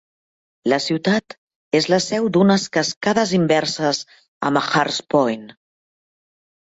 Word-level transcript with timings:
La 0.71 0.77
ciutat 0.83 1.33
és 1.79 1.87
la 1.93 1.99
seu 2.05 2.29
d'unes 2.37 2.65
cascades 2.77 3.33
inverses 3.39 3.99
a 4.49 4.51
Mahar's 4.57 4.97
Point. 5.15 5.45